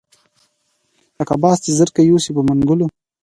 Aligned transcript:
لکه 1.17 1.33
باز 1.41 1.57
چې 1.63 1.71
زرکه 1.79 2.01
یوسي 2.03 2.31
په 2.35 2.41
منګلو 2.47 2.87